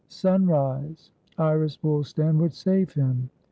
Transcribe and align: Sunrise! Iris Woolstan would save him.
Sunrise! 0.09 1.11
Iris 1.37 1.77
Woolstan 1.77 2.39
would 2.39 2.53
save 2.55 2.93
him. 2.95 3.29